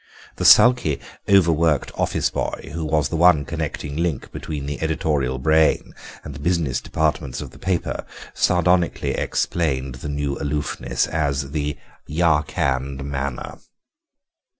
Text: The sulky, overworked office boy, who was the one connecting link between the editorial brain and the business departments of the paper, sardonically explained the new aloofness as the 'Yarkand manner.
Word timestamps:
The 0.37 0.45
sulky, 0.45 0.99
overworked 1.29 1.91
office 1.93 2.31
boy, 2.31 2.71
who 2.73 2.83
was 2.83 3.09
the 3.09 3.15
one 3.15 3.45
connecting 3.45 3.95
link 3.97 4.31
between 4.31 4.65
the 4.65 4.81
editorial 4.81 5.37
brain 5.37 5.93
and 6.23 6.33
the 6.33 6.39
business 6.39 6.81
departments 6.81 7.39
of 7.39 7.51
the 7.51 7.59
paper, 7.59 8.03
sardonically 8.33 9.11
explained 9.11 9.93
the 10.01 10.09
new 10.09 10.39
aloofness 10.41 11.05
as 11.05 11.51
the 11.51 11.77
'Yarkand 12.09 13.03
manner. 13.03 13.59